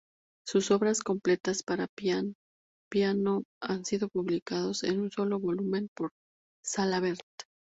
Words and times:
Sus 0.47 0.71
obras 0.71 1.01
completas 1.03 1.61
para 1.61 1.85
piano 2.89 3.43
han 3.61 3.85
sido 3.85 4.09
publicados 4.09 4.83
en 4.83 4.99
un 4.99 5.11
solo 5.11 5.39
volumen, 5.39 5.89
por 5.95 6.09
Salabert. 6.65 7.21